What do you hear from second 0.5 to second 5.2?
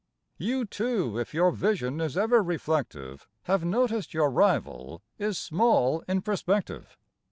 too, if your vision is ever reflective, Have noticed your rival